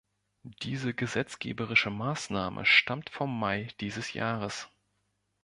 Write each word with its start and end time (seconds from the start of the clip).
Diese 0.63 0.95
gesetzgeberische 0.95 1.91
Maßnahme 1.91 2.65
stammt 2.65 3.11
vom 3.11 3.39
Mai 3.39 3.67
dieses 3.81 4.13
Jahres. 4.13 4.67